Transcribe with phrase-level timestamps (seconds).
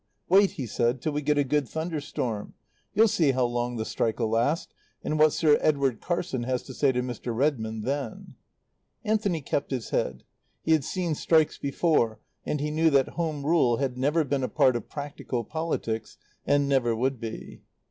[0.29, 2.55] "Wait," he said, "till we get a good thunderstorm
[2.95, 6.91] You'll see how long the strike'll last, and what Sir Edward Carson has to say
[6.91, 7.35] to Mr.
[7.35, 8.33] Redmond then."
[9.03, 10.23] Anthony kept his head.
[10.63, 14.49] He had seen strikes before, and he knew that Home Rule had never been a
[14.49, 17.61] part of practical politics and never would be.